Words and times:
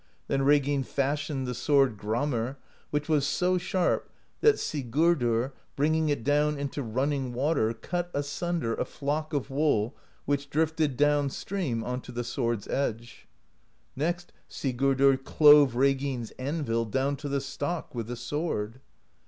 Then 0.27 0.41
Reginn 0.41 0.81
fashioned 0.81 1.45
the 1.45 1.53
sword 1.53 1.95
Gramr, 1.95 2.55
which 2.89 3.07
was 3.07 3.23
so 3.27 3.59
sharp 3.59 4.09
that 4.39 4.57
Sigurdr, 4.57 5.51
bringing 5.75 6.09
it 6.09 6.23
down 6.23 6.57
into 6.57 6.81
running 6.81 7.33
water, 7.33 7.71
cut 7.75 8.09
asunder 8.11 8.73
a 8.73 8.83
flock 8.83 9.31
of 9.31 9.51
wool 9.51 9.95
which 10.25 10.49
drifted 10.49 10.97
down 10.97 11.29
stream 11.29 11.83
onto 11.83 12.11
the 12.11 12.23
sword's 12.23 12.67
edge. 12.67 13.27
Next 13.95 14.33
Sigurdr 14.49 15.23
clove 15.23 15.75
Reginn's 15.75 16.31
anvil 16.39 16.85
down 16.85 17.15
to 17.17 17.29
the 17.29 17.39
stock 17.39 17.93
with 17.93 18.07
the 18.07 18.15
sword. 18.15 18.81